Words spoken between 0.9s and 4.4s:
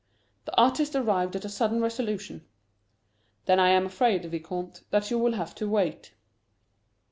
arrived at a sudden resolution. "Then I am afraid,